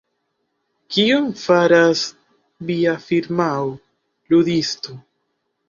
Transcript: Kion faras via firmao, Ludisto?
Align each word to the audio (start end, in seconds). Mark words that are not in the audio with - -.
Kion 0.95 1.27
faras 1.41 2.01
via 2.71 2.95
firmao, 3.05 3.71
Ludisto? 4.35 5.01